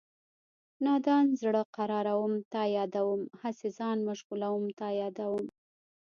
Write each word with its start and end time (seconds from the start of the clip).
نادان 0.85 1.25
زړه 1.41 1.61
قراروم 1.75 2.33
تا 2.53 2.61
یادوم 2.77 3.21
هسې 3.41 3.67
ځان 3.77 3.97
مشغولوم 4.09 4.63
تا 4.79 4.87
یادوم 5.01 5.43